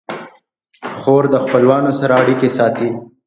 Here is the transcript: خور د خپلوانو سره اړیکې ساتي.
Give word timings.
خور 0.99 1.23
د 1.33 1.35
خپلوانو 1.43 1.91
سره 1.99 2.13
اړیکې 2.21 2.49
ساتي. 2.57 2.89